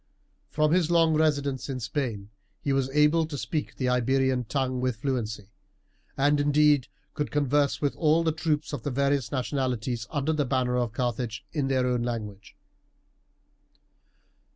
[0.49, 4.95] From his long residence in Spain he was able to speak the Iberian tongue with
[4.95, 5.51] fluency,
[6.17, 10.75] and indeed could converse with all the troops of the various nationalities under the banner
[10.75, 12.55] of Carthage in their own language.